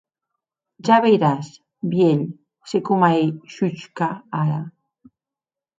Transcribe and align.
Ja 0.87 0.95
veiràs, 1.03 1.51
vielh, 1.91 2.25
se 2.73 2.83
com 2.89 3.07
ei 3.11 3.31
Zhuchka 3.57 4.13
ara! 4.45 4.59